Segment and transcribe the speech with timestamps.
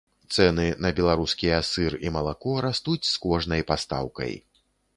[0.35, 4.33] Цэны на беларускія сыр і малако растуць з кожнай пастаўкай.